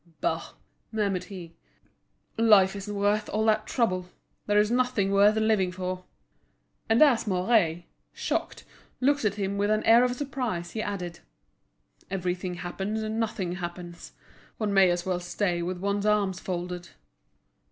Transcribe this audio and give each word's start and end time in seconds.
"Bah!" 0.19 0.53
murmured 0.91 1.25
he, 1.25 1.53
"life 2.35 2.75
isn't 2.75 2.95
worth 2.95 3.29
all 3.29 3.45
that 3.45 3.67
trouble. 3.67 4.07
There 4.47 4.57
is 4.57 4.71
nothing 4.71 5.11
worth 5.11 5.35
living 5.35 5.71
for." 5.71 6.05
And 6.89 7.03
as 7.03 7.27
Mouret, 7.27 7.83
shocked, 8.11 8.63
looked 8.99 9.25
at 9.25 9.35
him 9.35 9.59
with 9.59 9.69
an 9.69 9.83
air 9.83 10.03
of 10.03 10.15
surprise, 10.15 10.71
he 10.71 10.81
added: 10.81 11.19
"Everything 12.09 12.55
happens 12.55 13.03
and 13.03 13.19
nothing 13.19 13.57
happens; 13.57 14.13
one 14.57 14.73
may 14.73 14.89
as 14.89 15.05
well 15.05 15.19
stay 15.19 15.61
with 15.61 15.77
one's 15.77 16.07
arms 16.07 16.39
folded." 16.39 16.89